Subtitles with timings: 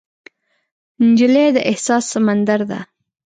[1.07, 2.79] نجلۍ د احساس سمندر ده.